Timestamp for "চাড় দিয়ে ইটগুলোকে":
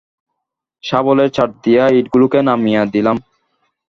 1.35-2.39